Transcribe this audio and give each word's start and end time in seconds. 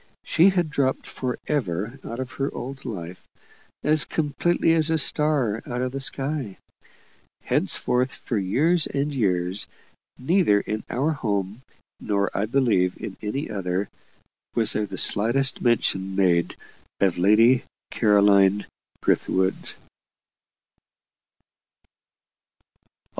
She 0.23 0.49
had 0.49 0.71
dropped 0.71 1.05
for 1.05 1.37
ever 1.45 1.99
out 2.03 2.19
of 2.19 2.31
her 2.31 2.51
old 2.55 2.85
life, 2.85 3.27
as 3.83 4.03
completely 4.03 4.73
as 4.73 4.89
a 4.89 4.97
star 4.97 5.61
out 5.67 5.83
of 5.83 5.91
the 5.91 5.99
sky. 5.99 6.57
Henceforth, 7.43 8.11
for 8.11 8.35
years 8.39 8.87
and 8.87 9.13
years, 9.13 9.67
neither 10.17 10.59
in 10.59 10.83
our 10.89 11.11
home, 11.11 11.61
nor, 11.99 12.35
I 12.35 12.47
believe, 12.47 12.97
in 12.99 13.15
any 13.21 13.47
other, 13.51 13.89
was 14.55 14.73
there 14.73 14.87
the 14.87 14.97
slightest 14.97 15.61
mention 15.61 16.15
made 16.15 16.55
of 16.99 17.19
Lady 17.19 17.61
Caroline 17.91 18.65
Brithwood. 19.01 19.73